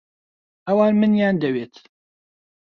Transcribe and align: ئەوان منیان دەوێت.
ئەوان 0.67 0.93
منیان 1.01 1.35
دەوێت. 1.43 1.73